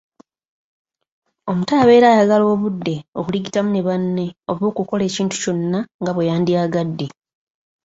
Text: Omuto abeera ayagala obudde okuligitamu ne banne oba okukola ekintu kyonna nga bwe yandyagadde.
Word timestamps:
Omuto 1.49 1.73
abeera 1.81 2.07
ayagala 2.11 2.45
obudde 2.55 2.95
okuligitamu 3.19 3.69
ne 3.71 3.81
banne 3.87 4.25
oba 4.51 4.63
okukola 4.71 5.03
ekintu 5.09 5.35
kyonna 5.41 5.79
nga 6.01 6.11
bwe 6.13 6.27
yandyagadde. 6.29 7.07